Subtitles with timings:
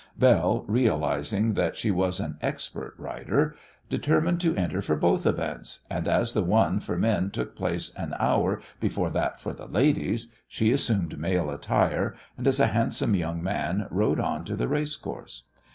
[0.17, 3.55] Belle, realising that she was an expert rider,
[3.87, 8.15] determined to enter for both events, and as the one for men took place an
[8.19, 13.43] hour before that for the ladies, she assumed male attire, and as a handsome young
[13.43, 15.43] man rode on to the racecourse.